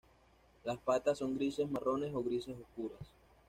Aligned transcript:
Las 0.63 0.79
patas 0.79 1.19
son 1.19 1.35
grises 1.35 1.69
marrones 1.69 2.11
o 2.15 2.23
grises 2.23 2.55
oscuras. 2.57 3.07